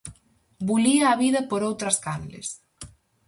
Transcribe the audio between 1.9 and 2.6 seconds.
canles.